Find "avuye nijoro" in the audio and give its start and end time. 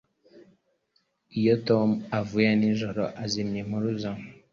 2.19-3.03